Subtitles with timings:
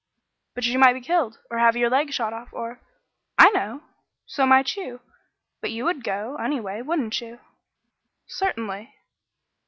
[0.55, 2.79] "But you might be killed, or have your leg shot off or"
[3.37, 3.83] "I know.
[4.25, 4.99] So might you
[5.61, 7.39] but you would go, anyway wouldn't you?"
[8.25, 8.95] "Certainly."